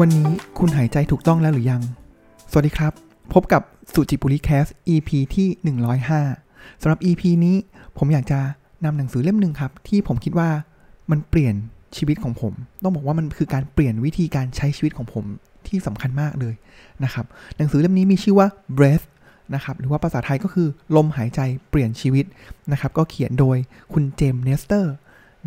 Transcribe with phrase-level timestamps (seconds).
[0.00, 1.82] วันนี้คุณหายใจถูกต้องแล้วหรือยัง
[2.50, 2.92] สวัสดีครับ
[3.32, 5.48] พบกับสุจิปุลิ Cast EP ที่
[6.16, 7.56] 105สำหรับ EP นี้
[7.98, 8.40] ผมอยากจะ
[8.84, 10.48] นำหนังสือเล่มหนึ่งครับ ที่ผมคิดว่า
[11.10, 11.54] มันเปลี่ยน
[11.96, 12.52] ชีวิตของผม
[12.82, 15.24] ต้องบอกว่ามันคือการเปลี่ยนวิธีการใช้ชีวิตของผม
[15.66, 16.54] ที่สำคัญมากเลย
[17.04, 17.26] นะครับ
[17.56, 19.06] หนังสือเล่มนี้มีชื่อว่า breath
[19.54, 21.40] นะครับ หรือว่าภาษาไทยก็คือลมหายใจ
[21.70, 22.24] เปลี่ยนชีวิต
[22.72, 23.56] นะครับ ก็เขียนโดย
[23.92, 24.94] คุณเจมส์เนสเตอร์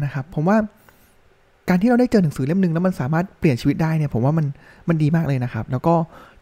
[0.04, 0.58] นะครับ ผมว่า
[1.70, 4.46] การที่เราได้เจอหนังสือเล่มหนึ่งแล้วมันสามารถเปลี่ยนชีวิตได้เนี่ยผมว่ามัน
[4.90, 5.96] มันดีมากเลยนะครับ แล้วก็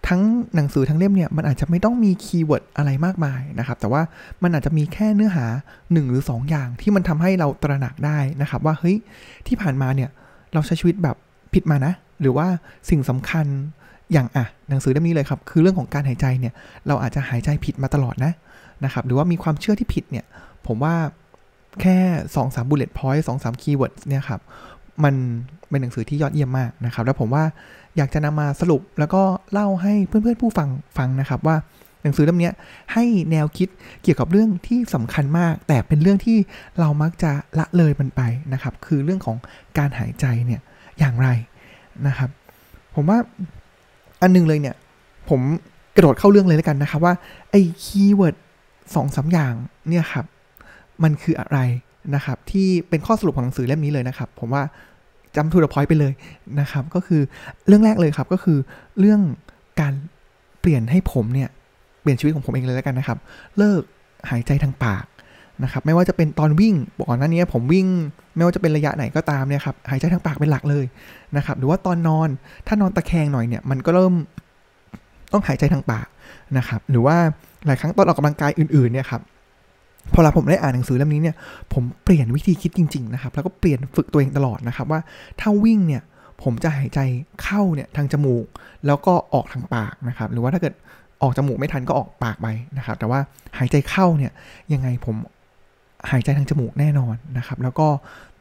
[0.08, 0.22] ทั้ง
[0.56, 4.02] หนังสือทั้งเล่มเนี่ยมันอาจจะไม่ต้องมี keyword อะไรมากมายนะครับ แต่ว่า
[4.44, 5.46] มันอาจจะมีแค่เนื้อหา
[5.78, 8.98] 1 หรือ 2 อย่างที่มันทำให้เราตระหนักได้นะครับ ว่าเฮ้ย
[9.48, 10.10] ที่ผ่านมาเนี่ย
[10.54, 11.16] เราใช้ชีวิตแบบ
[11.54, 12.48] ผิดมานะ หรือว่า
[12.90, 13.46] สิ่งสำคัญ
[14.12, 16.54] อย่างอะหนังสือเล่มนี้เลยครับ คือเรื่องของการหายใจเนี่ย
[16.88, 18.32] เราอาจจะหายใจผิดมาตลอดนะ
[18.86, 20.26] นะครับหรือว่ามีความเชื่อที่ผิดเนี่ย
[20.68, 20.96] ผมว่า
[21.82, 24.42] แค่ 2 สาม bullet point สองสาม keyword เนี่ยครับ
[25.04, 25.16] มัน
[25.70, 27.44] เป็นหนังสือที่ยอดเยี่ยมมากนะครับ แล้วผมว่า
[27.98, 29.22] อยากจะนำมาสรุปแล้วก็
[29.54, 31.56] เล่าให้เพื่อนๆผู้ฟังฟังนะครับว่า
[32.04, 32.52] หนังสือเล่มนี้
[32.94, 33.70] ให้แนวคิด
[34.04, 36.38] เกี่ยวกับเรื่องที่สำคัญมาก แต่เป็นเรื่องที่
[36.80, 38.22] เรามักจะละเลยมันไป
[38.54, 39.38] นะครับ คือเรื่องของ
[39.78, 40.62] การหายใจเนี่ย
[41.00, 41.30] อย่างไร
[42.08, 42.30] นะครับ
[42.96, 43.18] ผมว่า
[44.22, 44.76] อันนึงเลยเนี่ย
[45.30, 45.42] ผม
[45.96, 47.14] กระโดดเข้าเรื่องเลยแล้วกันนะครับว่า
[47.52, 48.36] ไอ้ keyword
[48.96, 49.54] สองสามอย่าง
[49.90, 50.26] เนี่ยครับ
[51.04, 51.60] มันคืออะไร
[52.16, 54.64] นะครับ ที่เป็นข้อสรุปของหนังสือเล่มนี้เลยนะครับ ผมว่า
[55.36, 56.14] jump to the point ไปเลย
[56.60, 57.22] นะครับ ก็คือ
[57.68, 58.58] เรื่องแรกเลยครับก็คือ
[59.00, 59.22] เรื่อง
[59.82, 59.94] การ
[60.62, 61.50] เปลี่ยนให้ผมเนี่ย
[62.02, 63.18] เปลี่ยนชีวิตของผมเองเลยแล้วกันนะครับ
[63.58, 63.82] เลิก
[64.30, 65.06] หายใจทางปาก
[65.64, 66.74] นะครับไม่ว่าจะเป็นตอนวิ่ง
[67.08, 67.88] ก่อนหน้านี้ผมวิ่ง
[68.36, 70.86] ไม่ว่าจะเป็นระยะไหนก็ตามเนี่ยครับหายใจทางปากเป็นหลักเลย
[71.38, 72.30] นะครับหรือว่าตอนนอน
[72.68, 74.14] ถ้านอนตะแคงหน่อยเนี่ยมันก็เริ่ม
[75.34, 76.08] ต้องหายใจทางปาก
[76.58, 77.18] นะครับหรือว่า
[77.66, 79.22] หลายครั้งตอนออกกำลังกายอื่นๆเนี่ยครับ
[80.14, 81.36] พอเราผมได้อ่านหนังสือเล่มนี้เนี่ย
[81.74, 85.00] ผมเปลี่ยนวิธีคิดจริง ๆ นะครับ แล้วก็เปลี่ยนฝึกตัวเองตลอดนะครับว่า
[85.40, 86.04] ถ้าวิ่งเนี่ย
[86.44, 87.00] ผมจะหายใจ
[87.44, 88.46] เข้าเนี่ยทางจมูก
[88.86, 90.74] แล้วก็ออกทางปากนะครับ หรือว่าถ้าเกิด
[91.22, 92.48] ออกจมูกไม่ทันก็ออกปากไป
[92.78, 93.20] นะครับ แต่ว่า
[93.58, 94.32] หายใจเข้าเนี่ย
[94.74, 95.16] ยังไงผม
[96.12, 97.88] หายใจทางจมูกแน่นอนนะครับ แล้วก็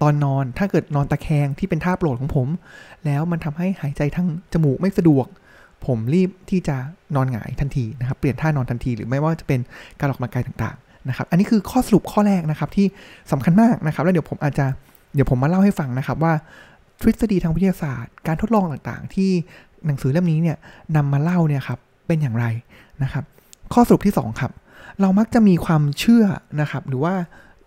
[0.02, 2.48] ตอนนอนถ้าเกิดนอนตะแคงที่เป็นท่าโปรดของผม
[3.04, 5.26] แล้วมันทำให้หายใจทางจมูกไม่สะดวก
[5.86, 6.76] ผมรีบที่จะ
[7.16, 9.60] นอนหงายทันทีนะครับ เปลี่ยนท่านอนทันที หรือไม่ว่าจะเป็น
[9.98, 12.86] การออกกำลังกายต่างๆ นะครับ อันนี้คือข้อสรุปข้อแรกนะครับที่
[13.32, 14.66] สำคัญมากนะครับ แล้วเดี๋ยวผมอาจจะ
[15.14, 16.32] เดี๋ยวผมมาเล่าให้ฟังนะครับว่า
[17.00, 19.30] ทฤษฎีทางวิทยาศาสตร์ การทดลองต่างๆ ที่
[19.86, 20.56] หนังสือเล่มนี้เนี่ย
[20.96, 22.46] นำมาเล่าเนี่ยครับเป็นอย่างไร
[23.02, 23.24] นะครับ
[23.72, 24.52] ข้อสรุปที่ 2 ครับ
[25.00, 26.24] เรามักจะมีความเชื่อ
[26.60, 27.14] นะครับหรือว่า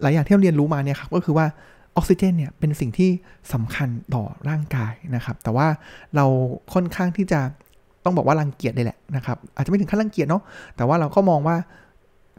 [0.01, 1.45] หลายอย่างที่เราเรียนรู้มาเนี่ยครับก็คือว่า
[1.95, 3.09] ออกซิเจนเนี่ยเป็นสิ่งที่
[3.53, 5.67] สำคัญต่อร่างกายนะครับ แต่ว่า
[6.15, 6.25] เรา
[6.73, 7.39] ค่อนข้างที่จะ
[8.03, 10.41] ต้องบอกว่ารังเกียจเลยแหละนะครับอาจจะไม่ถึงขั้นรังเกียจเนาะ
[10.75, 11.55] แต่ว่าเราก็มองว่า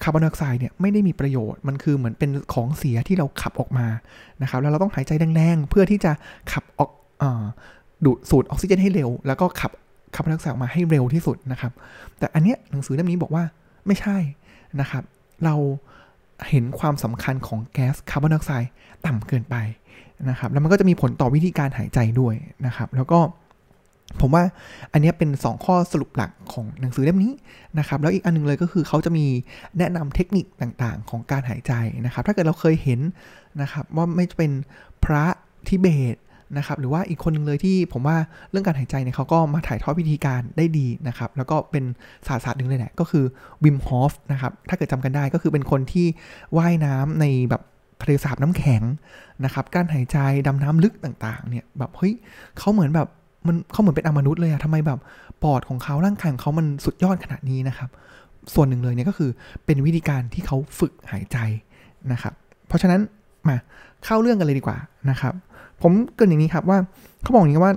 [0.02, 3.86] คาร์บอนไดออกไซด์เนี่ยไม่ได้มีประโยชน์ มันคือเหมือนเป็นของเสียที่เราขับออกมา
[4.42, 6.12] นะครับ แล้วเราต้องหายใจแรงๆ เพื่อที่จะ
[6.52, 6.90] ขับออก
[8.04, 9.72] ดูดสูดออกซิเจนให้เร็ว แล้วก็ขับ
[10.14, 11.72] คาร์บอนไดออกไซด์ออกมาให้เร็วที่สุดนะครับ
[12.18, 13.44] แต่อันเนี้ยหนังสือเล่มนี้บอกว่า
[13.86, 14.16] ไม่ใช่
[14.80, 15.02] นะครับ
[15.44, 15.54] เรา
[16.50, 18.70] เห็นความสำคัญของแก๊สคาร์บอนไดออกไซด์
[19.06, 19.56] ต่ำเกินไป
[20.30, 22.34] นะครับ แล้วมันก็จะมีผลต่อวิธีการหายใจด้วย
[22.66, 23.20] นะครับ แล้วก็
[24.20, 24.44] ผมว่า
[24.92, 27.32] อันนี้เป็น 2 ข้อสรุปหลักของหนังสือเล่มนี้
[27.78, 29.26] นะครับ แล้วอีกอันนึงเลยก็คือเขาจะมี
[29.78, 31.72] แนะนำเทคนิคต่างๆ ของการหายใจ
[32.04, 33.00] นะครับ ถ้าเกิดเราเคยเห็น
[33.62, 34.52] นะครับว่าไม่จะเป็น
[35.04, 35.24] พระ
[35.68, 36.16] ทิเบต
[36.56, 38.16] นะครับ หรือว่าอีกคนนึงเลยที่ผมว่า
[38.50, 41.84] เรื่องการหายใจเนี่ยเขาก็มาถ่ายทอดวิธีการได้ดีนะครับ แล้วก็เป็น
[42.26, 43.24] ศาสตร์ศาสตร์หนึ่งเลยแหละก็คือ
[43.64, 46.06] วิมฮอฟนะครับ ถ้าเกิดจำกันได้ก็คือเป็นคนที่
[46.56, 47.62] ว่ายน้ำในแบบ
[48.02, 48.82] ทะเลสาบน้ำแข็ง
[49.44, 52.14] นะครับ การหายใจดำน้ำลึกต่างๆเนี่ยแบบเฮ้ย
[52.58, 53.08] เขาเหมือนแบบ
[53.46, 54.98] มันเขาเหมือนเป็นอมนุษย์เลยอะทำไมแบบ
[55.42, 57.90] ปอดของเขาร่างกายของเขามันสุดยอดขนาดนี้นะครับ
[58.54, 59.30] ส่วนหนึ่งเลยเนี่ยก็คือ
[59.64, 61.38] เป็นวิธีการที่เขาฝึกหายใจ
[62.12, 62.32] นะครับ
[62.68, 63.00] เพราะฉะนั้น
[63.48, 63.56] มา
[64.04, 64.76] เข้าเรื่องกันเลยดีกว่า
[65.10, 65.34] นะครับ
[65.82, 66.78] ผมเกินอย่างนี้ครับว่า
[67.22, 67.72] เขาบอกอย่างนี้ว่า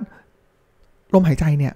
[1.14, 1.72] ลมหายใจเนี่ย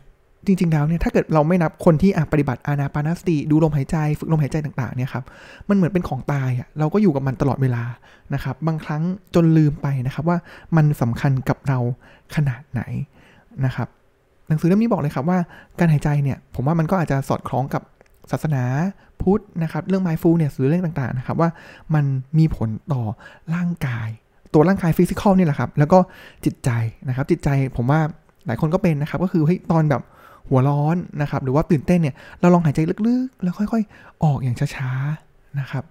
[0.47, 5.25] จริงๆแล้วเนี่ยถ้าเกิดเราไม่นับคนที่ปฏิบัติอานาปานาสติดูลมหายใจ ฝึกลมหายใจต่างๆเนี่ยครับ
[5.69, 7.82] มันเหมือนเป็นของตายอะ่ะเราก็อยู่กับมันตลอดเวลา
[8.34, 9.02] นะครับ บางครั้ง
[9.34, 10.38] จนลืมไปนะครับว่า
[10.76, 11.78] มันสำคัญกับเรา
[12.37, 12.82] ขนาดไหน
[13.66, 13.88] นะครับ
[14.49, 15.38] หนังสือเล่มนี้บอกเลยครับว่า
[15.78, 17.82] การหายใจเนี่ย ผมว่ามันก็อาจจะสอดคล้องกับ
[18.31, 18.64] ศาสนา
[19.22, 21.50] พุทธนะครับ เรื่อง mindfulness หรือเรื่องต่างๆนะครับว่า
[21.94, 22.04] มัน
[22.38, 23.02] มีผลต่อ
[23.54, 24.08] ร่างกาย
[24.54, 25.99] ตัวร่างกายฟิสิกอลนี่แหละครับ แล้วก็
[26.44, 26.70] จิตใจ
[27.08, 28.00] นะครับ จิตใจผมว่า
[28.46, 30.02] หลายคนก็เป็นนะครับ ก็คือเฮ้ยตอนแบบ
[30.49, 35.84] หัวร้อนนะครับ หรือว่าตื่นเต้นเนี่ย เราลองหายใจลึกๆ แล้วค่อยๆ ออกอย่างช้าๆนะครับ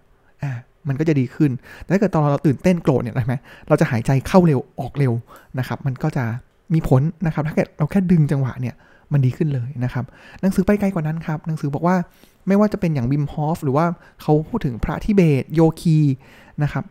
[0.44, 0.52] อ่า
[0.88, 3.36] มันก็จะดีขึ้นแต่ถ้าเกิดตอนเราตื่นเต้นโกรธเนี่ยอะไรไหม
[3.68, 5.14] เราจะหายใจเข้าเร็วออกเร็ว
[5.60, 6.26] นะครับ มันก็จะ
[6.74, 8.76] มีผลนะครับ ถ้าเกิดเราแค่ดึงจังหวะเนี่ย
[9.12, 10.06] มันดีขึ้นเลยนะครับ
[10.42, 11.96] หนังสือไปไกลกว่านั้นครับ หนังสือบอกว่า
[12.48, 13.86] ไม่ว่าจะเป็นอย่างบิมฮอฟหรือว่า
[14.22, 15.98] เขาพูดถึงพระทิเบต โยคี
[16.64, 16.84] นะครับ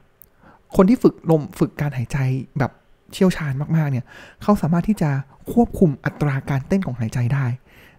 [0.77, 2.19] คนที่ฝึกลมฝึกการหายใจ
[2.59, 2.71] แบบ
[3.13, 4.05] เชี่ยวชาญมากๆเนี่ย
[4.43, 5.11] เขาสามารถที่จะ
[5.53, 7.47] ควบคุมอัตราการเต้นของหายใจได้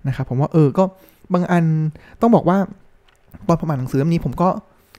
[0.08, 0.84] นะครับ ผมว่าเออก็
[1.34, 1.64] บางอัน
[2.22, 2.58] ต้องบอกว่า
[3.48, 4.50] ตอนผมอ่านหนังสือเล่มนี้ผมก็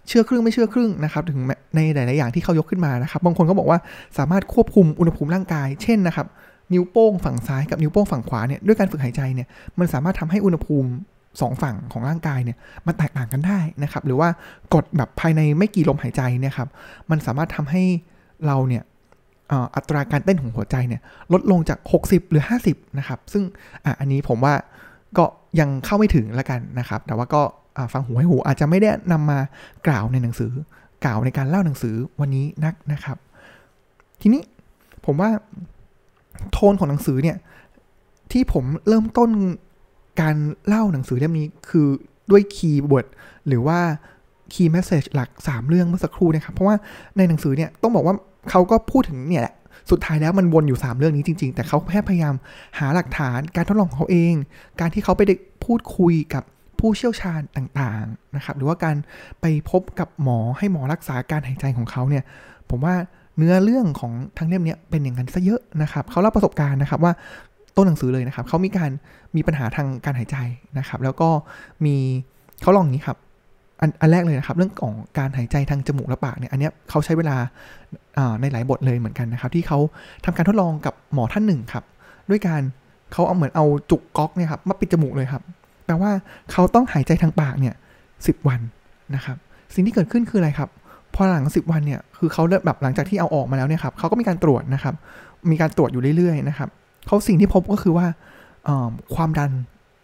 [0.08, 1.38] เชื่อครึ่งไม่เชื่อครึ่งนะครับถึง
[1.76, 3.78] ในหลาย ๆ อย่างที่เขายกขึ้นมานะครับ บางคนก็บอกว่า
[4.18, 6.26] สามารถควบคุมอุณหภูมิร่างกาย เช่นนะครับ
[6.74, 9.48] นิ้วโป้งฝั่งซ้ายกับนิ้วโป้งฝั่งขวาเนี่ยด้วยการฝึกหายใจเนี่ย
[9.78, 10.90] มันสามารถทำให้อุณหภูมิ
[11.40, 14.28] สองฝั่งของร่างกายเนี่ยมันแตกต่างกันได้นะครับหรือว่า
[14.74, 16.68] กดแบบภายในไม่กี่ลมหายใจเนี่ยครับ
[17.10, 17.82] มันสามารถทำให้
[18.46, 18.82] เราเนี่ย
[19.76, 21.00] อัตราการเต้นของหัวใจเนี่ย
[21.32, 23.44] ลดลงจาก 60 หรือ 50 นะครับ ซึ่ง
[23.84, 24.54] ออันนี้ผมว่า
[25.18, 25.24] ก็
[25.60, 27.42] ยังเข้าไม่ถึงล้วกันนะครับ แต่ว่าก็
[27.92, 29.38] ฟังหูให้หูอาจจะไม่ได้นำมา
[29.86, 30.52] กล่าวในหนังสือ
[31.04, 33.16] กล่าวในการเล่าหนังสือวันนี้นักนะครับ
[34.20, 34.42] ทีนี้
[35.06, 35.30] ผมว่า
[36.52, 37.36] โทนของหนังสือเนี่ย
[38.32, 39.30] ที่ผมเริ่มต้น
[40.20, 40.36] การ
[40.66, 41.86] เล่าหนังสือเล่มนี้คือ
[42.30, 43.06] ด้วย keyword
[43.48, 43.78] หรือว่า
[44.52, 46.76] key message หลัก 3 เรื่องเมื่อสักครู่นะครับ เพราะว่า
[47.16, 48.14] ในหนังสือเนี่ยต้องบอกว่า
[48.50, 49.54] เขาก็พูดถึงเนี่ยแหละ
[49.90, 52.34] สุดท้ายแล้วมันวนอยู่ 3 เรื่องนี้จริง ๆ แต่เขาแค่พยายาม
[52.78, 54.34] หาหลักฐานการทดลองของเขาเอง
[54.80, 55.30] การที่เขาไป
[55.64, 56.42] พูดคุยกับ
[56.78, 58.96] ผู้เชี่ยวชาญต่างๆนะครับหรือว่าการ
[59.40, 62.24] ไปพบกับหมอให้หมอรักษาการหายใจของเขาเนี่ย
[62.70, 62.94] ผมว่า
[63.36, 67.12] เนื้อเรื่องของทั้งเล่มนี้เป็นอย่างนั้นซะเยอะนะครับเขาเล่าประสบการณ์นะครับว่า
[67.76, 68.90] ต้นหนังสือเลยนะครับเขามีการ
[69.36, 70.36] มีปัญหาทางการหายใจ
[70.78, 71.28] นะครับ แล้วก็
[71.84, 71.96] มี
[72.62, 73.18] เขาลองอย่างนี้ครับ
[73.80, 77.36] อันอันแรกเลยนะครับ เรื่องของการหายใจทางจมูกและปากเนี่ยอันนี้เขาใช้เวลา
[78.40, 79.78] ในหลายบทเลยเหมือนกันนะครับ ที่เขา
[80.24, 81.84] ทำการทดลองกับหมอท่านหนึ่งครับ
[82.30, 82.62] ด้วยการ
[83.12, 85.42] เขาเอาเหมือนเอาจุกก๊อกเนี่ยครับมาปิดจมูกเลยครับ
[85.86, 86.10] แปลว่า
[86.52, 87.74] เขาต้องหายใจทางปากเนี่ย
[88.26, 88.60] สิบวัน
[89.14, 89.36] นะครับ
[89.74, 90.68] สิ่งที่เกิดขึ้นคืออะไรครับ
[91.14, 94.94] พอหลังสิบวันเนี่ยคือเขาแบบหลังจากที่เอาออกมาแล้วเนี่ยครับเขาก็มีการตรวจนะครับ
[95.50, 96.68] มีการตรวจอยู่เรื่อยๆนะครับ
[97.06, 98.06] เขาสิ่งที่พบก็คือว่า
[99.14, 99.50] ความดัน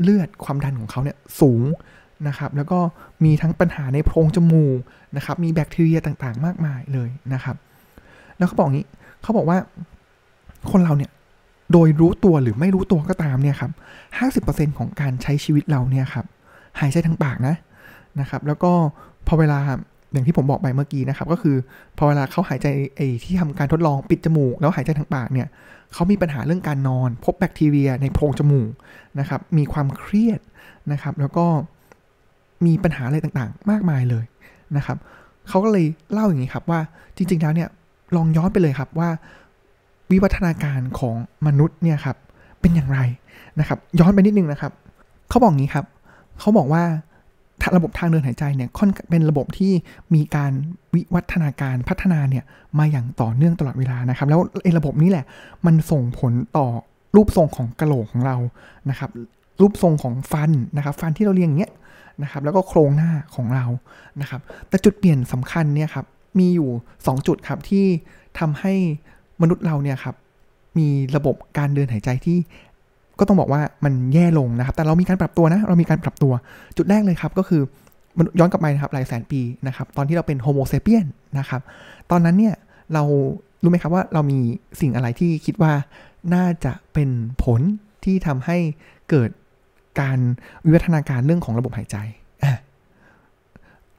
[0.02, 1.62] เลือดความดันของเขาเนี่ยสูง
[2.28, 2.78] นะครับแล้วก็
[3.24, 4.78] มีทั้งปัญหาในโพรงจมูก
[5.16, 7.56] นะครับ มีแบคทีเรียต่างๆ มากมายเลยนะครับ
[8.38, 8.86] แล้วเขาบอกงี้
[9.22, 9.58] เขาบอกว่า
[10.70, 11.10] คนเราเนี่ย
[11.72, 13.70] โดยรู้ตัวหรือไม่รู้ตัวก็ตามเนี่ยครับ
[14.18, 16.26] ห้าสิบเปอร์เซ็นของการใช้ชีวิตเราเนี่ยครับ
[16.80, 17.56] หายใจทางปากนะ
[18.20, 18.72] นะครับ แล้วก็
[19.26, 19.58] พอเวลา
[20.12, 21.56] อย่างที่ผมบอกไปเมื่อกี้นะครับ ก็คือ
[21.98, 22.66] พอเวลาเขาหายใจ
[22.96, 25.48] ไอ้ที่ทำการทดลองปิดจมูก แล้วหายใจทางปากเนี่ย
[25.92, 28.70] เขามีปัญหาเรื่องการนอน พบแบคทีเรียในโพรงจมูก
[29.20, 30.40] นะครับ มีความเครียด
[30.92, 31.46] นะครับ แล้วก็
[32.66, 34.24] มีปัญหาอะไรต่างๆ มากมายเลย
[34.76, 34.96] นะครับ
[35.48, 36.80] เขาก็เลยเล่าอย่างนี้ครับว่า
[37.16, 37.68] จริง ๆ แล้วเนี่ย
[38.16, 39.08] ลองย้อนไปเลยครับว่า
[40.10, 41.16] วิวัฒนาการของ
[41.46, 42.16] มนุษย์เนี่ยครับ
[42.60, 43.00] เป็นอย่างไร
[43.60, 44.72] นะครับ ย้อนไปนิดนึงนะครับ
[45.28, 45.86] เขาบอกงี้ครับ
[46.40, 46.82] เขาบอกว่า
[47.76, 49.72] ระบบทางเดินหายใจเนี่ยค่อนเป็นระบบที่
[50.14, 50.52] มีการ
[50.94, 52.44] วิวัฒนาการพัฒนาเนี่ย
[52.78, 55.24] มาอย่างต่อเนื่องตลอดเวลานะครับ แล้วไอ้ระบบนี้แหละ
[55.66, 56.66] มันส่งผลต่อ
[57.16, 58.36] รูปทรงของกระโหลกของเรา
[58.90, 59.10] นะครับ
[59.60, 61.72] รูปทรงของฟันนะครับ ฟันที่เราเรียงอย่างเงี้ย
[62.22, 63.66] นะครับ แล้วก็โครงหน้าของเรา
[64.20, 66.06] นะครับ แต่จุดเปลี่ยนสำคัญเนี่ยครับ
[66.38, 67.84] มีอยู่ 2 จุดครับที่
[68.38, 68.74] ทำให้
[69.42, 70.16] มนุษย์เราเนี่ยครับ
[70.78, 72.38] มีระบบการเดินหายใจที่
[73.18, 76.32] ก็ต้องบอกว่ามันแย่ลงนะครับ แต่เรามีการปรับตัวนะ เรามีการปรับตัว
[76.76, 77.62] จุดแรกเลยครับก็คือ
[78.18, 81.06] มันย้อนกลับไปนะครับหลายแสนปีนะครับ ตอนที่เราเป็นโฮโมเซเปียน
[81.38, 81.60] นะครับ
[82.10, 82.54] ตอนนั้นเนี่ย
[82.94, 83.02] เรา
[83.62, 84.38] รู้ไหมครับว่าเรามี
[84.80, 85.72] สิ่งอะไรที่คิดว่า
[86.34, 87.10] น่าจะเป็น
[87.44, 87.60] ผล
[88.04, 88.56] ที่ทำให้
[89.10, 89.30] เกิด
[90.00, 90.18] การ
[90.64, 91.96] วิวัฒนาการเรื่องของระบบหายใจ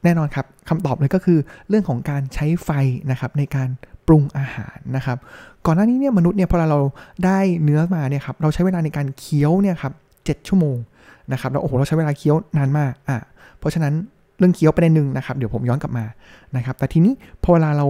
[0.03, 2.69] แน่นอนครับคำตอบเลยก็คือเรื่องของการใช้ไฟ
[3.11, 3.69] นะครับในการ
[4.09, 5.17] ปรุงอาหารนะครับ
[5.65, 6.79] ก่อนหน้านี้เนี่ยมนุษย์เนี่ยพอเรา
[7.25, 10.77] ได้เนื้อมาเนี่ยครับเราใช้เวลาในการเคี้ยวเนี่ยครับเชั่วโมง
[11.31, 13.17] นะครับแล้วโอ้โหเราใช้เวลาเคี้ยวนานมากอะ
[13.59, 13.93] เพราะฉะนั้น
[14.39, 16.05] เรื่องเคี้ยวประเด็นหนึ่งนะครับ เดี๋ยวผมย้อนกลับมา
[16.55, 17.13] นะครับ แต่ทีนี้
[17.43, 17.87] พอเวลาเรา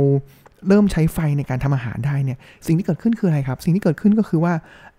[0.67, 4.53] เริ่มใช้ไฟในการทำอาหารได้เนี่ย สิ่งที่เกิดขึ้นคืออะไรครับ สิ่งที่เกิดขึ้นก็คือว่า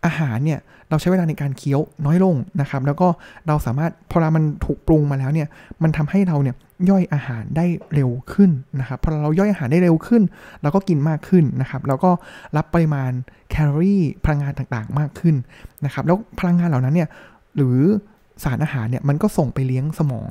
[0.07, 0.59] อาหารเนี่ย
[0.91, 3.09] เราใช้เวลาในการเคี้ยวน้อยลงนะครับ แล้วก็
[3.47, 5.49] เราสามารถพอเรามันถูกปรุงมาแล้วเนี่ย
[5.83, 6.55] มันทำให้เราเนี่ย
[6.91, 10.23] ย่อยอาหารได้เร็วขึ้นนะครับพอเราย่อยอาหารได้เร็วขึ้น
[10.63, 12.11] เราก็กินมากขึ้นนะครับแล้วก็
[12.57, 13.13] รับปริมาณ
[13.51, 15.37] แคลอรี่พลังงานต่างๆ มากขึ้น
[15.85, 17.09] นะครับแล้วพลังงานเหล่านั้นเนี่ย
[17.57, 17.81] หรือ
[18.45, 20.29] สารอาหารเนี่ยมันก็ส่งไปเลี้ยงสมอง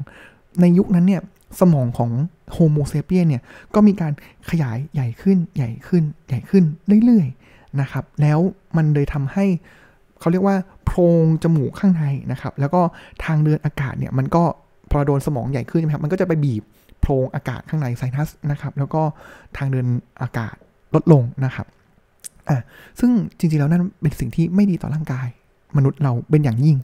[0.61, 1.21] ในยุคนั้นเนี่ย
[1.61, 2.11] สมองของ
[2.53, 3.43] Homo sapiens เนี่ย
[3.75, 4.13] ก็มีการ
[4.49, 6.63] ขยายใหญ่ขึ้นใหญ่ขึ้นใหญ่ขึ้น
[7.05, 8.39] เรื่อยๆนะครับแล้ว
[8.77, 9.45] มันเลยทำให้
[10.19, 12.81] เขาเรียกว่าโพรงจมูกข้างในนะครับแล้วก็
[13.23, 14.43] ทางเดินอากาศเนี่ยมันก็
[14.91, 16.63] พอโดนสมองใหญ่ขึ้นใช่ไหมครับมันก็จะไปบีบ
[17.01, 19.01] โพรงอากาศข้างในไซนัสนะครับ แล้วก็
[19.57, 19.87] ทางเดิน
[20.21, 20.55] อากาศ
[20.95, 21.67] ลดลงนะครับ
[22.49, 22.57] อะ
[22.99, 25.27] ซึ่งจริงๆแล้วนั่นเป็นสิ่งที่ไม่ดีต่อร่างกาย
[25.77, 26.77] มนุษย์เราเป็นอย่างยิ่ง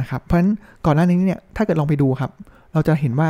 [0.00, 0.52] นะครับ เพราะฉะนั้น
[0.86, 2.30] ก่อนหน้านี้เนี่ยถ้าเกิดลองไปดูครับ
[2.72, 3.28] เราจะเห็นว่า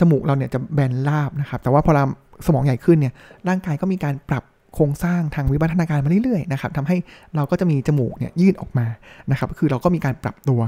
[0.00, 2.04] จมูกเราเนี่ยจะแบนราบนะครับ แต่ว่าพอเรา
[2.46, 3.12] สมองใหญ่ขึ้นเนี่ย
[3.48, 4.44] ร่างกายก็มีการปรับ
[4.74, 6.96] โครงสร้างทางวิวัฒนาการมาเรื่อยๆนะครับทำให้
[7.36, 8.86] เราก็จะมีจมูกเนี่ยยืดออกมา
[9.30, 10.60] นะครับ คือเราก็มีการปรับตัว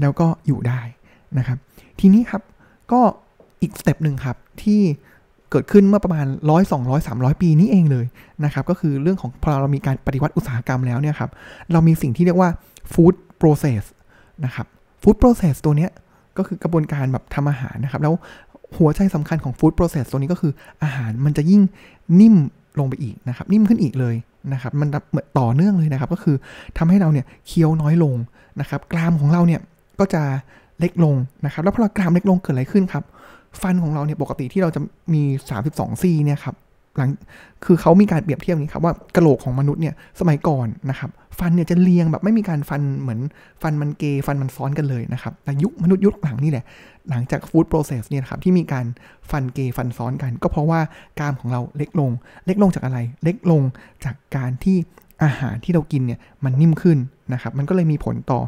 [0.00, 0.80] แล้วก็อยู่ได้
[1.38, 1.58] นะครับ
[2.00, 2.42] ทีนี้ครับ
[2.92, 3.00] ก็
[3.62, 4.80] อีก step หนึ่งครับที่
[5.50, 8.06] เกิดขึ้นเมื่อประมาณร้อยสองร้อยสามร้อยปีนี้เองเลย
[8.44, 11.30] นะครับ ก็คือเรื่องของพอเรามีการปฏิวัติอุตสาหกรรมแล้วเนี่ยครับ
[11.72, 12.50] เรามีสิ่งที่เรียกว่า
[12.92, 13.82] food process
[14.44, 14.66] นะครับ
[15.02, 15.90] food process ตัวเนี้ย
[16.36, 18.14] ก็คือกระบวนการแบบทำอาหารนะครับ แล้ว
[18.76, 20.52] หัวใจสำคัญของ food process ตัวนี้ก็คือ
[20.82, 21.62] อาหารมันจะยิ่ง
[22.20, 22.36] นิ่ม
[22.78, 24.14] ลงไปอีกนะครับ นิ่มขึ้นอีกเลย
[24.52, 24.88] นะครับ มัน
[25.38, 26.36] ต่อเนื่องเลยนะครับ ก็คือ
[26.78, 28.14] ทำให้เราเนี่ยเคี้ยวน้อยลง
[28.60, 29.60] นะครับ กรามของเราเนี่ย
[30.00, 30.22] ก็จะ
[30.80, 31.14] เล็กลง
[31.44, 33.04] นะครับ แล้วพอเรากรามเล็กลงเกิดอะไรขึ้นครับ
[33.62, 34.80] ฟันของเราเนี่ยปกติที่เราจะ
[35.14, 35.22] มี
[35.62, 36.56] 32ซี่เนี่ยครับ
[36.96, 37.10] หลัง
[37.64, 43.20] คือเขามีการเปรียบเทียบนี้ครับว่ากระโหลกของมนุษย์เนี่ยสมัยก่อนนะครับ ฟันเนี่ยจะเรียงแบบไม่มีการฟันเหมือน
[43.62, 46.64] ฟันมันเกยฟันมันซ้อนกันเลยนะครับแต่ยุคมนุษย์ยุคหลังนี่แหละ
[47.10, 48.86] หลังจากฟู้ดโปรเซสเนี่ยครับที่มีการ
[49.30, 50.80] ฟันเกยฟันซ้อนกัน ก็เพราะว่า
[51.20, 52.10] กรามของเราเล็กลง
[52.46, 53.62] เล็กลงจากอะไร เล็กลง
[54.04, 54.76] จากการที่
[55.22, 56.98] อาหารที่เรากินเนี่ยมันนิ่มขึ้น
[57.32, 58.40] นะครับ มันก็เลยมีผลต่อ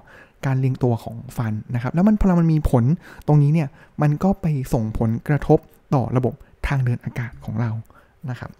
[0.47, 2.85] การเรียงตัวของฟันนะครับ แล้วมันพอมันมีผล
[3.26, 3.68] ตรงนี้เนี่ย
[4.02, 5.59] มันก็ไปส่งผลกระทบ
[5.95, 6.35] ต่อระบบ
[6.66, 7.71] ทางเดินอากาศของเรา
[8.30, 8.50] นะครับ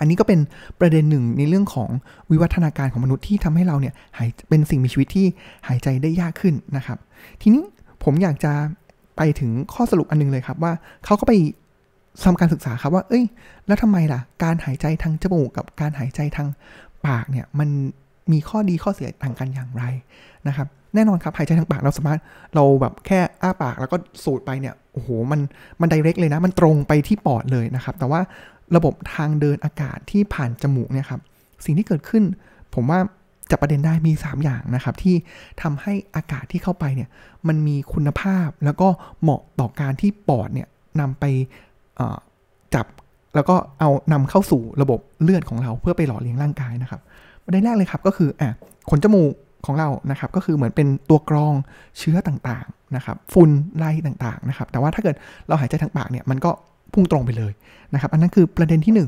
[0.00, 0.40] อันนี้ก็เป็น
[0.80, 1.88] ประเด็นหนึ่งในเรื่องของ
[2.30, 5.26] วิวัฒนาการของมนุษย์ที่ทำให้เราเนี่ยหายเป็นสิ่งมีชีวิตที่
[5.68, 6.98] หายใจได้ยากขึ้นนะครับ
[7.42, 7.62] ทีนี้
[8.04, 8.52] ผมอยากจะ
[9.16, 10.72] ไปถึงข้อสรุปอันนึงเลยครับว่า
[11.04, 11.32] เขาก็ไป
[12.24, 13.24] ทำการศึกษาครับว่า เอ้ย
[13.66, 16.48] แล้วทำไมล่ะ การหายใจทางจมูกกับการหายใจทาง
[17.06, 17.68] ปากเนี่ย มัน
[18.32, 19.84] มีข้อดีข้อเสียต่างกันอย่างไร
[20.48, 22.20] นะครับแน่นอนครับหายใจทางปากเราสามารถ
[22.54, 25.40] เราแบบแค่อ้าปากแล้วก็สูดไปเนี่ยโอ้โหมัน
[25.80, 28.20] มันไดเรกเลยนะ มันตรงไปที่ปอดเลยนะครับ แต่ว่า
[28.76, 31.20] ระบบทางเดินอากาศที่ผ่านจมูกเนี่ยครับ
[31.64, 32.24] สิ่งที่เกิดขึ้น
[32.74, 32.98] ผมว่า
[33.50, 35.14] จับประเด็นได้มี 3 อย่างนะครับ ที่
[35.62, 37.08] ทำให้อากาศที่เข้าไปเนี่ย
[37.48, 38.88] มันมีคุณภาพแล้วก็
[39.22, 40.68] เหมาะต่อการที่ปอดเนี่ย
[41.00, 41.24] นำไป
[42.74, 42.86] จับ
[43.34, 47.00] แล้วก็เอานำเข้าสู่ระบบเลือดของเราเพื่อไปหล่อเลี้ยงร่างกายนะครับ
[47.46, 48.50] ประเด็นแรกเลยครับก็คืออะ
[48.90, 49.32] ขนจมูก
[49.66, 51.54] ของเรานะครับก็คือเหมือนเป็นตัวกรอง
[51.98, 55.16] เชื้อต่างๆนะครับฝุ่นไล่ต่างๆนะครับแต่ว่าถ้าเกิด
[55.48, 56.50] เราหายใจทางปากเนี่ยมันก็
[56.92, 57.52] พุ่งตรงไปเลย
[57.94, 59.00] นะครับ อันนั้นคือประเด็นที่1น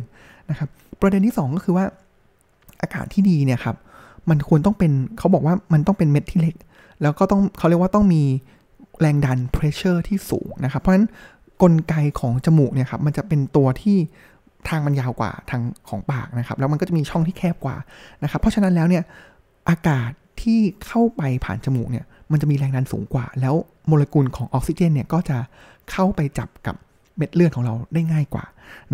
[0.50, 0.68] นะครับ
[1.00, 1.85] ประเด็นที่ 2 ก็คือว่า
[2.83, 3.76] อากาศที่ดีเนี่ยครับ
[4.30, 6.54] มันควรต้องเป็นเขาบอกว่ามันต้องเป็นเม็ดที่เล็ก
[7.02, 8.23] แล้วก็ต้องเขาเรียกว่าต้องมี
[9.00, 11.07] แรงดัน pressure ที่สูงนะครับเพราะฉะนั้น
[11.62, 13.97] กลไกของจมูกเนี่ยครับมันจะเป็นตัวที่
[14.69, 17.77] ทางมันยาวกว่าทางของปากนะครับ แล้วมันก็จะมีช่องที่แคบกว่า
[18.23, 19.03] นะครับ เพราะฉะนั้นแล้วเนี่ย
[19.69, 20.11] อากาศ
[20.43, 23.55] ที่เข้าไปผ่านจมูกเนี่ยมันจะมีแรงดันสูงกว่า แล้ว
[23.87, 25.38] โมเลกุลของออกซิเจนเนี่ยก็จะ
[25.91, 26.77] เข้าไปจับกับ
[27.17, 28.45] เม็ดเลือดของเราได้ง่ายกว่า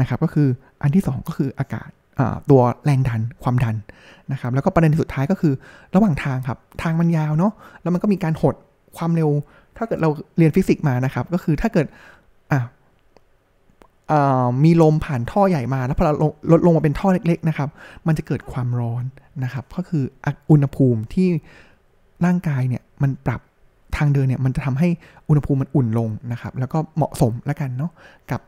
[0.00, 0.48] นะครับ ก็คือ
[0.82, 1.88] อันที่ 2 ก็คืออากาศ
[2.50, 3.76] ตัวแรงดันความดัน
[4.32, 5.54] นะครับ แล้วก็ประเด็นสุดท้ายก็คือ
[5.94, 7.52] ระหว่างทางครับ ทางมันยาวเนาะ
[7.82, 8.54] แล้วมันก็มีการหด
[8.96, 9.30] ความเร็ว
[9.76, 11.86] ถ้าเกิดเราเรียนฟิสิกส์มานะครับ ก็คือถ้าเกิด
[12.52, 12.60] อะ
[14.64, 16.12] มีลมผ่านท่อใหญ่มา แล้วพอเรา
[16.52, 17.68] ลดลงมาเป็นท่อเล็ก ๆ นะครับ
[18.06, 19.04] มันจะเกิดความร้อน
[19.44, 20.04] นะครับ ก็คือ
[20.50, 21.28] อุณหภูมิที่
[22.24, 23.40] ร่างกายเนี่ยมันปรับ
[23.96, 24.88] ทางเดินเนี่ยมันจะทำให้
[25.28, 27.92] อุณหภูมิมันอุ่นลงนะครับ แล้วก็เหมาะสมแล้วกันเนาะ
[28.30, 28.40] กับ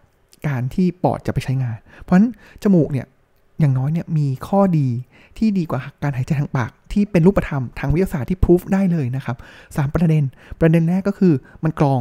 [0.49, 2.29] การที่ปอดจะไปใช้งาน เพราะฉะนั้น
[2.63, 3.07] จมูกเนี่ย
[3.61, 4.89] อย่างน้อยเนี่ยมีข้อดี
[5.39, 9.37] ที่ดีกว่าการหายใจทางปาก ที่เป็นรูปธรรมทางวิทยาศาสตร์ที่พิสูจได้เลยนะครับ
[9.77, 10.25] สามประเด็น
[10.61, 11.35] ประเด็นแรกก็คือ
[11.65, 12.01] มันกรอง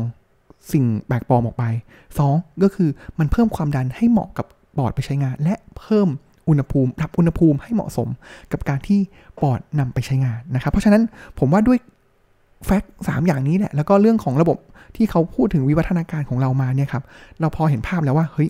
[0.72, 1.66] สิ่งแปลกปลอมออกไป
[2.14, 4.46] 2 ก็คือมันเพิ่มความดันให้เหมาะกับ
[4.78, 6.08] ปอดไปใช้งาน และเพิ่ม
[6.50, 8.08] อุณหภูมิปรับอุณหภูมิให้เหมาะสม
[8.52, 9.00] กับการที่
[9.42, 11.04] ปอดนำไปใช้งานนะครับ เพราะฉะนั้น
[11.40, 11.78] ผมว่าด้วย
[12.66, 14.58] แฟกต์สามอย่างนี้แหละ แล้วก็เรื่องของระบบ
[14.96, 17.04] ที่เขาพูดถึงวิวัฒนาการของเรามาเนี่ยครับ
[17.40, 18.50] เราพอเห็นภาพแล้วว่า เฮ้ย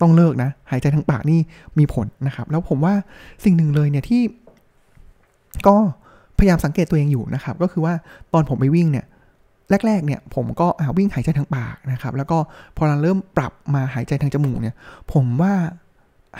[0.00, 1.40] ต้องเลิกนะ หายใจทางปากนี่
[1.78, 2.94] มีผลนะครับ แล้วผมว่า
[3.44, 4.22] สิ่งหนึ่งเลยเนี่ยที่
[5.66, 5.76] ก็
[6.38, 7.94] พยายามสังเกตตัวเองอยู่นะครับ ก็คือว่า
[8.32, 9.06] ตอนผมไปวิ่งเนี่ย
[9.86, 10.66] แรกๆเนี่ยผมก็
[10.98, 12.38] วิ่งหายใจทางปากนะครับ แล้วก็
[12.76, 14.74] พอเราเริ่มปรับมาหายใจทางจมูกเนี่ย
[15.12, 15.54] ผมว่า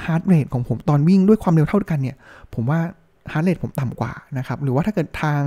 [0.05, 2.17] heart rate ของผมตอนวิ่งด้วยความเร็วเท่ากันเนี่ย
[2.55, 2.81] ผมว่า
[3.33, 5.43] heart rate ผมต่ำกว่านะครับ หรือว่าถ้าเกิดทาง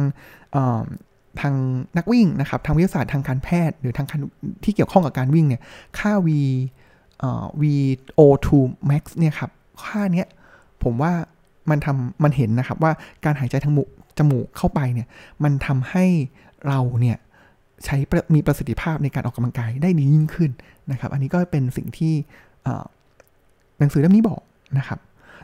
[1.41, 1.53] ทาง
[1.97, 4.07] นักวิ่งนะครับ ทางวิทยาศาสตร์ทางการแพทย์ หรือทาง
[4.63, 5.61] ที่เกี่ยวข้องกับการวิ่งเนี่ย
[5.99, 6.29] ค่า V
[7.61, 8.49] VO2
[8.89, 9.51] max เนี่ยครับ
[9.83, 10.27] ค่าเนี้ย
[10.83, 11.13] ผมว่า
[11.69, 12.91] มันทำมันเห็นนะครับว่า
[13.25, 13.83] การหายใจทางมุ
[14.17, 15.07] จมูกเข้าไปเนี่ย
[15.43, 16.05] มันทำให้
[16.67, 17.17] เราเนี่ย
[17.85, 17.97] ใช้
[18.35, 20.51] มีประสิทธิภาพในการออกกำลังกายได้ดียิ่งขึ้น
[20.91, 22.13] นะครับ อันนี้ก็เป็นสิ่งที่
[23.79, 24.41] หนังสือเล่มนี้บอก
[24.77, 24.99] นะครับ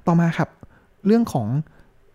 [0.07, 0.49] ต่อมาครับ
[1.05, 1.47] เรื่องของ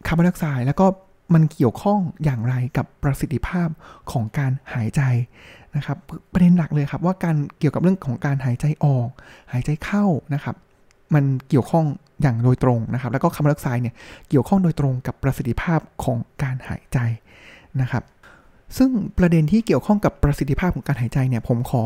[0.06, 0.86] คาร์บอนไดออกไซด์แล้วก็
[1.34, 3.68] มันเกี่ยวข้องอย่างไรกับประสิทธิภาพ
[4.12, 5.02] ของการหายใจ
[5.76, 5.98] นะครับ
[6.32, 9.08] ประเด็นหลักเลยครับว่าการเกี่ยวกับเรื่องของการหายใจออก
[9.52, 10.56] หายใจเข้านะครับ
[11.14, 11.86] มันเกี่ยวข้อง
[12.22, 13.94] อย่างโดยตรงนะครับ แล้วก็คาร์บอนไดออกไซด์เนี่ย
[14.28, 16.98] เกี่ยวข้องโดยตรงกับประสิทธิภาพของการหายใจ
[17.80, 18.02] นะครับ
[18.76, 21.82] ซึ่งประเด็นที่เกี่ยวข้องกับประสิทธิภาพของการหายใจเนี่ย ผมขอ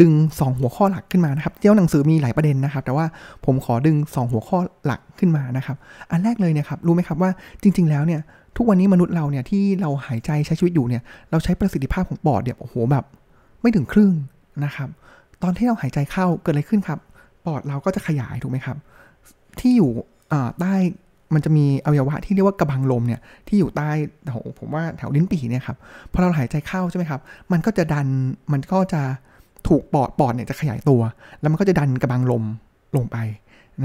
[0.00, 3.06] ดึง 2 หัวข้อหลักขึ้นมานะครับ เจ้าหนังสือมีหลายประเด็นนะครับ แต่ว่า
[3.44, 5.76] ผมขอดึง 2 หัวข้อหลักขึ้นมานะครับ
[6.10, 7.30] อันแรกเลยเนี่ยครับ รู้ไหมครับว่า
[7.62, 8.20] จริง ๆ แล้วเนี่ย
[8.56, 13.04] ทุกวันนี้มนุษย์เราเนี่ยที่เราหายใจใช้ชีวิตอยู่เนี่ย เราใช้ประสิทธิภาพของปอดเนี่ย โอ้โหแบบ
[13.60, 14.12] ไม่ถึงครึ่ง
[14.64, 14.88] นะครับ
[15.42, 16.98] ตอนที่เราหายใจเข้าเกิดอะไรขึ้นครับ
[17.46, 18.76] ปอดเราก็จะขยายถูกไหมครับ
[19.60, 19.90] ที่อยู่
[20.60, 20.74] ใต้
[21.34, 23.90] มันจะมีอวัยวะที่เรียกว่ากระบังลมเนี่ยที่อยู่ใต้
[24.26, 25.76] แถวผมว่าแถวลิ้นปี่เนี่ยครับ
[26.12, 27.20] พอเราหายใจเข้าใช่ไหมครับ
[27.52, 28.06] มันก็จะดัน
[28.52, 29.02] มันก็จะ
[29.68, 31.00] ถูกปอดปอดเนี่ยจะขยายตัว
[31.40, 32.44] แล้วมันก็จะดันกระบังลม
[32.96, 33.16] ลงไป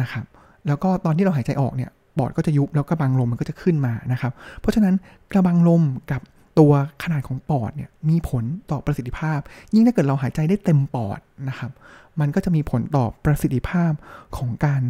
[0.01, 0.25] นะครับ
[0.67, 4.95] แล้วก็ตอนที่เราหายใจออกเนี่ยปอดก็จะยุบแล้วกระบังลมมันก็จะขึ้นมานะครับ เพราะฉะนั้น
[5.31, 6.21] กระบังลมกับ
[6.59, 6.71] ตัว
[7.03, 9.39] ขนาดของปอดเนี่ยมีผลต่อประสิทธิภาพ
[9.73, 11.71] ยิ่งถ้าเกิดเราหายใจได้เต็มปอดนะครับ
[12.19, 13.91] มันก็จะมีผลต่อประสิทธิภาพ
[14.37, 14.81] ของการ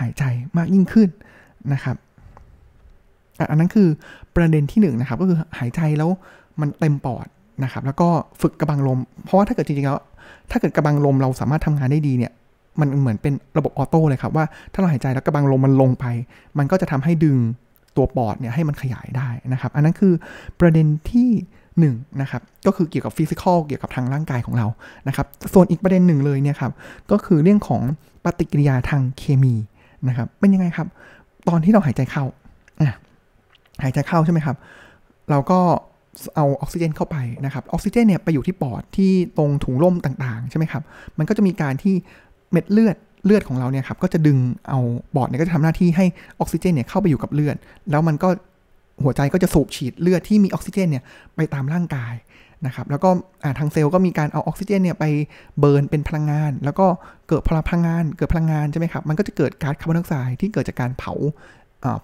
[0.00, 0.24] หายใจ
[0.56, 1.08] มากยิ่งขึ้น
[1.72, 1.96] นะครับ
[3.50, 3.88] อันนั้นคือ
[4.36, 6.10] ประเด็นที่1นนะครับก็คือหายใจแล้ว
[6.60, 7.26] มันเต็มปอด
[7.64, 8.08] นะครับ แล้วก็
[8.40, 9.98] ฝึกกระบังลม เพราะว่าถ้าเกิดจริงๆแล้ว
[10.50, 12.32] ถ้าเกิดกระบังลมเราสามารถทำงานได้ดีเนี่ย
[12.80, 16.04] มันเหมือนเป็นระบบออโต้เลยครับว่าถ้าเราหายใจแล้วกระบังลมมันลงไป
[16.58, 17.36] มันก็จะทำให้ดึง
[17.96, 20.12] ตัวปอดเนี่ยให้มันขยายได้นะครับ อันนั้นคือ
[20.60, 21.30] ประเด็นที่
[21.78, 21.84] 1น
[22.20, 24.66] นะครับก็คือเกี่ยวกับฟิสิกอลเกี่ยวกับทางร่างกายของเรา
[25.08, 26.72] นะครับ ส่วนอีกประเด็นหนึ่งเลยเนี่ยครับ
[27.10, 27.82] ก็คือเรื่องของ
[28.24, 29.54] ปฏิกิริยาทางเคมี
[30.08, 30.88] นะครับเป็นยังไงครับ
[31.48, 32.24] ตอนที่เราหายใจเข้า
[33.82, 34.56] หายใจเข้าใช่ไหมครับ
[35.30, 35.60] เราก็
[36.36, 40.82] เอาออกซิเจนเข้าไปนะครับ ออกซิเจนเนี่ยไปอยู่ที่ปอดที่ตรงถุงลมต่างๆ ใช่ไหมครับ
[41.18, 41.94] มันก็จะมีการที่
[42.52, 44.38] เม็ดเลือดเลือดของเราเนี่ยครับก็จะดึง
[44.68, 44.80] เอา
[45.14, 46.06] ปอดเนี่ยก็จะทำหน้าที่ให้
[46.40, 47.56] ออกซิเจนเนี่ยเข้าไปอยู่กับเลือด
[47.90, 48.28] แล้วมันก็
[49.02, 51.02] หัวใจก็จะสูบฉีดเลือดที่มีออกซิเจนเนี่ย
[51.36, 52.14] ไปตามร่างกาย
[52.66, 53.10] นะครับแล้วก็
[53.58, 55.04] ทางเซลล์ก็มีการเอาออกซิเจนเนี่ยไป
[55.58, 56.86] เบิร์นเป็นพลังงาน แล้วก็
[57.28, 61.14] เกิดพลังงานเกิดพลังงานใช่ไหมครับมันก็จะเกิดก๊าซคาร์บอนไดออกไซด์ที่เกิดจากการเผา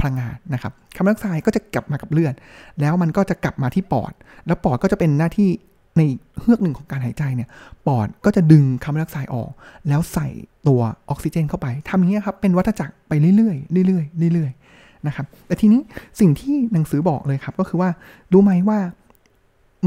[0.01, 2.35] พลังงานนะครับคาร์บอนไดออกไซด์ก็จะกลับมากับเลือด
[2.81, 4.13] แล้วมันก็จะกลับมาที่ปอด
[4.47, 5.51] แล้วปอดก็จะเป็นหน้าที่
[5.99, 6.03] ใน
[6.41, 7.49] เฮือกหนึ่งของการหายใจเนี่ย
[7.87, 9.51] ปอดก็จะดึงคาร์บอนไดออกไซด์ออก
[9.89, 10.29] แล้วใส่
[10.69, 10.81] ตัว
[11.11, 15.81] ออกซิเจนเข้าไปทำอย่างนี้ครับเป็นวัฏจักรไปเรื่อยๆเรื่อยๆเรื่อยๆนะครับแต่ทีนี้
[16.21, 17.91] สิ่งที่หนังสือบอกเลยครับก็คือว่า
[18.33, 18.79] รู้ไหมว่า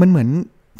[0.00, 0.28] มันเหมือน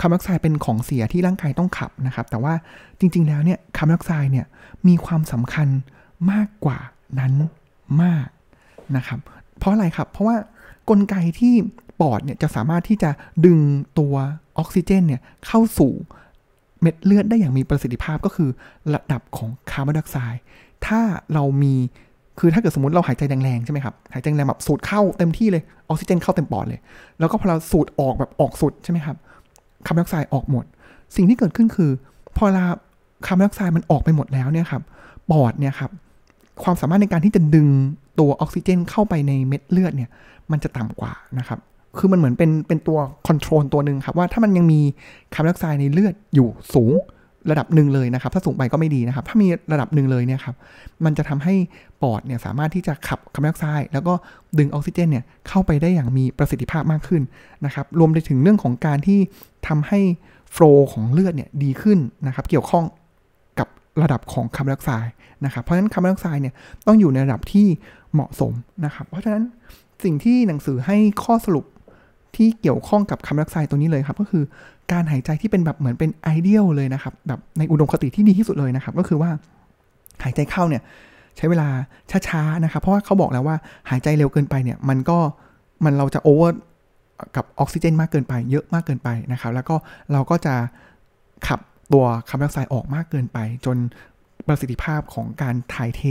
[0.01, 2.55] คาร์บอนไดออกไซด์เป็นของเสียที่ร่างกายต้องขับนะครับ แต่ว่า
[2.99, 4.47] จริง ๆ แล้วเนี่ยคาร์บอนไดออกไซด์เนี่ย
[4.89, 5.69] มีความสำคัญ
[6.31, 6.79] มากกว่า
[7.19, 7.33] นั้น
[8.03, 8.27] มาก
[8.97, 9.21] นะครับ
[9.59, 10.37] เพราะอะไรครับ เพราะว่า
[10.91, 11.55] กลไกที่
[12.01, 13.11] ปอดเนี่ยจะสามารถที่จะ
[13.47, 13.61] ดึง
[13.99, 14.15] ตัว
[14.59, 15.93] ออกซิเจนเนี่ยเข้าสู่
[16.81, 18.51] เม็ดเลือดได้อย่างมีประสิทธิภาพก็คือ
[18.95, 20.43] ระดับของคาร์บอนไดออกไซด์
[20.87, 21.01] ถ้า
[21.35, 21.75] เรามี
[22.39, 26.81] คือถ้าเกิดสมมติเราหายใจแรงๆใช่ไหมครับ หายใจแรงแบบสูดเข้าเต็มที่เลย ออกซิเจนเข้าเต็มปอดเลย
[27.19, 29.17] แล้วก็พอเราสูดออกแบบออกสุดใช่ไหมครับ
[29.87, 30.65] คาร์บอนไดออกไซด์ออกหมด
[31.17, 31.91] สิ่งที่เกิดขึ้นคือ
[32.37, 32.65] พอเรา
[33.27, 34.83] คาร์บอนไดออกไซด์มันออกไปหมดแล้วเนี่ยครับ
[35.31, 35.91] ปอดเนี่ยครับ
[36.63, 37.69] ความสามารถในการที่จะดึง
[38.19, 40.11] ตัวออกซิเจนเข้าไปในเม็ดเลือดเนี่ย
[40.51, 41.59] มันจะต่ำกว่านะครับ
[41.99, 44.81] คือมันเหมือนเป็นเป็นตัว control ตัวหนึ่งครับว่าถ้ามันยังมี
[45.35, 46.93] คาร์บอนไดออกไซด์ในเลือดอยู่สูง
[47.51, 50.57] ระดับหนึ่งเลยนะครับ ถ้าสูงไปก็ไม่ดีนะครับ ถ้ามีระดับหนึ่งเลยเนี่ยครับ
[51.05, 51.55] มันจะทำให้
[52.03, 54.15] ปอดเนี่ยสามารถที่จะขับคาร์บอนไดออกไซด์แล้วก็
[54.59, 57.23] ดึงออกซิเจนเนี่ยเข้าไปได้อย่างมีประสิทธิภาพมากขึ้น
[57.65, 59.19] นะครับรวมไปถึงเรื่องของการที่
[59.69, 60.01] ทำให้
[60.53, 62.85] flow ของเลือดเนี่ยดีขึ้นนะครับเกี่ยวข้อง
[63.59, 63.69] กับ
[64.03, 65.13] ระดับของคาร์บอนไดออกไซด์
[65.45, 66.55] นะครับเพราะฉะนั้นคาร์บอนไดออกไซด์เนี่ย
[66.87, 67.67] ต้องอยู่ในระดับที่
[68.13, 68.53] เหมาะสม
[68.85, 69.43] นะครับเพราะฉะนั้น
[70.05, 71.65] สิ่งที่หนังสือให้ข้อสรุป
[72.37, 74.45] ที่เกี่ยวข้องกับคาร์บอนไดออกไซด์ตัวนี้เลยครับ ก็คือ
[74.93, 79.31] การหายใจที่เป็นแบบเหมือนเป็น ideal เลยนะครับแบบในอุดมคติที่ดีที่สุดเลยนะครับ ก็คือว่า
[80.25, 80.83] หายใจเข้าเนี่ย
[81.39, 81.69] ใช้เวลา
[82.29, 83.57] ช้าๆนะครับ เพราะว่าเขาบอกแล้วว่า
[83.91, 85.19] หายใจเร็วเกินไปเนี่ยมันก็
[85.85, 86.59] มันเราจะ over
[87.37, 89.77] กับออกซิเจนมากเกินไป เยอะมากเกินไปนะครับ แล้วก็
[90.13, 90.55] เราก็จะ
[91.47, 91.61] ขับ
[91.93, 93.77] ตัวคาร์บอนไดออกไซด์ออกมากเกินไป จน
[94.47, 96.03] ประสิทธิภาพของการถ่ายเท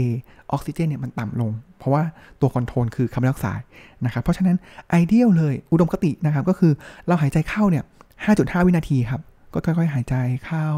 [0.52, 2.02] ออกซิเจนเนี่ยมันต่ำลง เพราะว่า
[2.40, 3.66] ตัว control คือคาร์บอนไดออกไซด์
[4.04, 4.56] นะครับ เพราะฉะนั้น
[4.90, 6.72] ideal เลยอุดมคตินะครับ ก็คือ
[7.06, 7.84] เราหายใจเข้าเนี่ย
[8.24, 9.20] 5.5 วินาทีครับ
[9.52, 10.14] ก็ค่อยๆ หายใจ
[10.46, 10.68] เข้า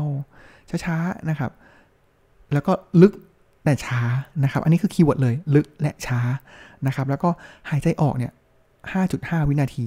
[0.85, 1.51] ช้าๆนะครับ
[2.53, 3.13] แล้วก็ลึก
[3.65, 4.01] แต่ช้า
[4.45, 6.21] นะครับ อันนี้คือ keyword เลยลึกและช้า
[6.87, 7.29] นะครับ แล้วก็
[7.71, 8.33] หายใจออกเนี่ย
[8.91, 9.87] 5.5 วินาที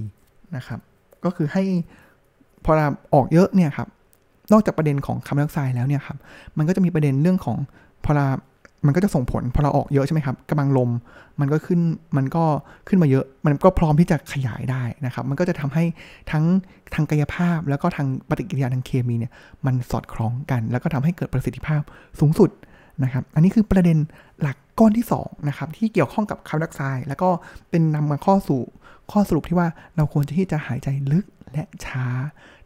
[0.56, 0.80] นะครับ
[1.26, 1.64] ก็คือให้
[2.66, 3.88] พอเราออกเยอะเนี่ยครับ
[4.52, 6.18] นอกจากประเด็นของคาร์บอนไดออกไซด์แล้วเนี่ยครับ
[6.58, 7.58] มันก็จะมีประเด็นเรื่องของ
[8.06, 8.28] พอเรา
[8.86, 10.90] มันก็จะส่งผลพอเราออกเยอะใช่ไหมครับกะบังลม
[11.40, 11.82] มันก็ขึ้น
[12.18, 12.44] มันก็
[12.88, 15.84] ขึ้นมาเยอะ มันก็พร้อมที่จะขยายได้นะครับ มันก็จะทำให้
[16.32, 16.44] ทั้ง
[16.94, 19.32] ทางกายภาพ แล้วก็ทางปฏิกิริยาทางเคมีเนี่ย
[19.66, 21.82] มันสอดคล้องกัน แล้วก็ทำให้เกิดประสิทธิภาพ
[22.20, 22.50] สูงสุด
[23.04, 23.98] นะครับ อันนี้คือประเด็น
[24.42, 27.30] หลักก้อนที่2นะครับที่เกี่ยวข้องกับคาร์บอนไดออกไซด์แล้วก็
[27.70, 28.62] เป็นนำมาข้อสู่
[29.12, 32.06] ข้อสรุปที่ว่าเราควรที่จะหายใจลึกและช้า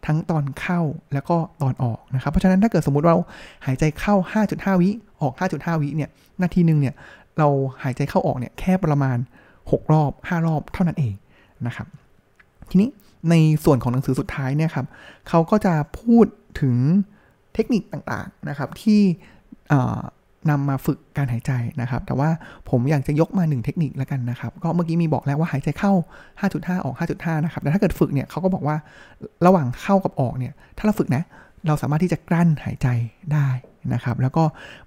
[0.05, 0.79] ทั้งตอนเข้า
[1.13, 3.17] แล้วก็ตอนออกนะครับ เพราะฉะนั้นถ้าเกิดสมมุติเรา
[3.65, 4.15] หายใจเข้า
[4.47, 4.89] 5.5 วิ
[5.21, 6.09] ออก 5.5 วิเนี่ย
[6.41, 6.95] นาทีหนึ่งเนี่ย
[7.37, 7.47] เรา
[7.83, 9.17] หายใจเข้าออกเนี่ยแค่ประมาณ
[9.55, 11.13] 6 รอบ 5 รอบเท่านั้นเอง
[11.67, 11.87] นะครับ
[12.69, 12.89] ทีนี้
[13.29, 14.85] ในส่วนของหนังสือสุดท้ายเนี่ยครับ
[15.29, 16.25] เขาก็จะพูด
[16.61, 16.75] ถึง
[17.53, 19.01] เทคนิคต่างๆนะครับที่
[20.49, 22.29] นำมาฝึกการหายใจนะครับ แต่ว่า
[22.69, 25.93] ผมอยากจะยกมาหนึ่งเทคนิคแล้วกันนะครับ ก็เมื่อกี้มีบอกแล้วว่าหายใจเข้า
[26.39, 28.75] 5.5 ออก 5.5 นะครับ แต่ถ้าเกิดฝึกเนี่ยเขาก็บอกว่า
[29.45, 31.23] ระหว่างเข้ากับออกเนี่ย ถ้าเราฝึกนะ
[31.67, 32.87] เราสามารถที่จะกลั้นหายใจ
[33.33, 33.49] ได้
[33.93, 34.43] นะครับ แล้วก็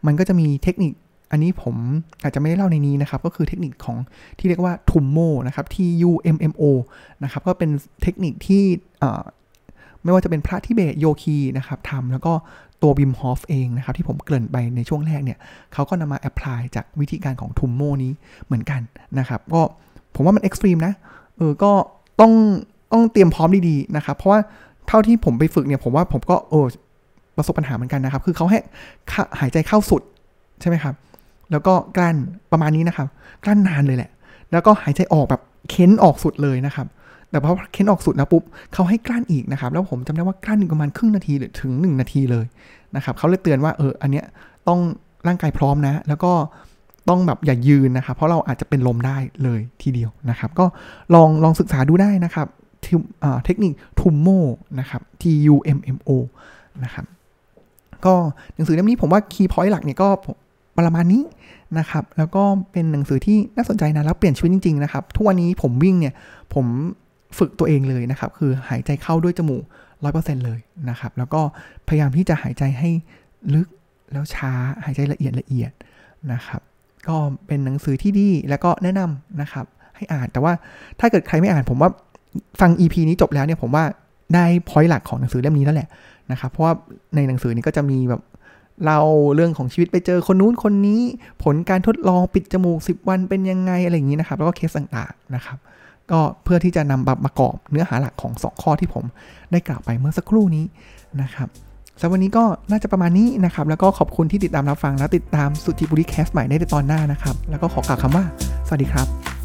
[0.06, 0.92] มันก็จะมีเทคนิค
[1.32, 1.76] อันนี้ผม
[2.22, 3.96] อาจจะไม่ได้เล่าในนี้นะครับ ก็คือเทคนิคของ
[4.38, 5.76] ที่เรียกว่าทุมโมนะครับ T
[6.08, 6.62] U M M O
[7.24, 7.70] นะครับ ก็เป็น
[8.02, 8.62] เทคนิคที่
[10.04, 12.32] ไม่ว่าจะเป็นพระทิเบตโยคีนะครับทำแล้วก็
[12.82, 15.38] ตัววิมฮอฟเองนะครับที่ผมเกริ่นไปในช่วงแรกเนี่ย
[15.72, 18.12] เขาก็นำมา apply จากวิธีการของทุมโมนี้
[18.46, 18.80] เหมือนกัน
[19.18, 19.62] นะครับก็
[20.14, 20.92] ผมว่ามัน extreme นะ
[21.36, 21.72] เออก็
[22.20, 22.32] ต้อง
[22.92, 24.40] ต้องเตรียมพร้อมดีๆนะครับ เพราะว่า
[24.88, 26.66] เท่าที่ผมไปฝึกเนี่ยผมว่าผมก็เออ
[27.36, 28.58] ประสบปัญหาเหมือนกันนะครับ คือเขาให้
[29.40, 30.02] หายใจเข้าสุด
[30.60, 30.94] ใช่ไหมครับ
[31.50, 32.16] แล้วก็กลั้น
[32.52, 33.06] ประมาณนี้นะครับ
[33.44, 34.10] กลั้นนานเลยแหละ
[34.52, 36.86] แล้วก็หายใจออกแบบเค้นออกสุดเลยนะครับ
[37.30, 42.46] แต่พอเค้นออกสุดแล้วปุ๊บเขาให้กลั้นอีกนะครับแล้วผมจำได้ว่ากลั้นอีกประมาณครึ่งนาทีหรือถึง 1 นาทีเลย
[42.96, 44.24] นะครับเขาเลยเตือนว่าเอออันเนี้ย
[44.68, 44.80] ต้อง
[45.26, 46.32] ร่างกายพร้อมนะ แล้วก็
[47.08, 50.66] ต้องแบบอย่ายืนนะครับ เพราะเราอาจจะเป็นลมได้เลยทีเดียวนะครับ ก็
[51.14, 52.46] ลองลองศึกษาดูได้นะครับ
[53.44, 54.28] เทคนิคทุมโม
[54.80, 56.10] นะครับ T U M M O
[56.84, 57.04] นะครับ
[58.04, 58.14] ก็
[58.54, 60.08] หนังสือเล่มนี้ผมว่าคีย์พอยต์หลักเนี่ยก็
[60.78, 61.22] ประมาณนี้
[61.78, 66.14] นะครับ แล้วก็เป็นหนังสือที่น่าสนใจนะ แล้วเปลี่ยนชีวิตจริง ๆ นะครับ ทุกวันนี้ผมวิ่งเนี่ย
[66.54, 66.66] ผม
[67.38, 69.64] ฝึกตัวเองเลยนะครับ คือหายใจเข้าด้วยจมูก
[70.04, 70.58] ร้อยเปอร์เซ็นต์เลย
[70.90, 71.40] นะครับ แล้วก็
[71.88, 72.90] พยายามที่จะหายใจให้
[73.54, 73.68] ลึก
[74.12, 74.50] แล้วช้า
[74.84, 75.72] หายใจละเอียดละเอียด
[76.32, 76.60] นะครับ
[77.08, 77.16] ก็
[77.46, 79.64] เป็นหนังสือที่ดีแล้วก็แนะนำนะครับ
[79.96, 80.52] ให้อ่านแต่ว่า
[81.00, 81.90] ถ้าเกิดใครไม่อ่านผมว่า
[82.60, 83.84] ฟัง EP นี้จบแล้วเนี่ยผมว่า
[84.34, 85.88] ได้ point หลักของหนังสือเล่มนี้แล้วแหละ
[86.32, 86.72] นะครับเพราะว่า
[87.16, 88.22] ในหนังสือนี้ก็จะมีแบบ
[88.86, 88.98] เล่า
[89.34, 91.00] เรื่องของชีวิตไปเจอคนนู้นคนนี้
[91.42, 95.58] ผลการทดลองปิดจมูก 10 วันเป็นยังไงอะไรอย่างนี้นะครับ แล้วก็เคสต่างๆนะครับ
[96.12, 99.04] ก็เพื่อที่จะนำมาประกอบเนื้อหาหลักของ 2 ข้อที่ผม
[99.52, 100.64] ได้กล่าวไปเมื่อสักครู่นี้
[101.22, 101.48] นะครับ
[102.00, 108.24] สำหรับวันนี้ก็น่าจะประมาณนี้นะครับ แล้วก็ขอบคุณที่ติดตามรับฟัง และติดตามสุจิปุลิ Cast ใหม่ได้ในตอนหน้านะครับ แล้วก็ขอกล่าวคำว่า
[108.66, 109.39] สวัสดีครับ